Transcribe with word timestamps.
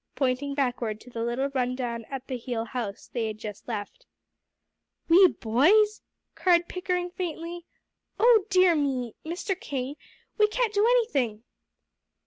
pointing 0.15 0.55
backward 0.55 0.99
to 0.99 1.11
the 1.11 1.21
little 1.23 1.49
run 1.49 1.75
down 1.75 2.05
at 2.05 2.25
the 2.25 2.35
heel 2.35 2.65
house 2.65 3.07
they 3.13 3.27
had 3.27 3.37
just 3.37 3.67
left. 3.67 4.07
"We 5.07 5.27
boys?" 5.27 6.01
cried 6.33 6.67
Pickering 6.67 7.11
faintly. 7.11 7.67
"Oh 8.19 8.45
dear 8.49 8.75
me! 8.75 9.13
Mr. 9.23 9.53
King, 9.59 9.97
we 10.39 10.47
can't 10.47 10.73
do 10.73 10.87
anything." 10.87 11.43